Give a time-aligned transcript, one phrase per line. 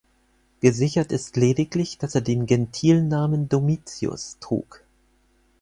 [0.61, 4.83] Gesichert ist lediglich, dass er den Gentilnamen Domitius trug.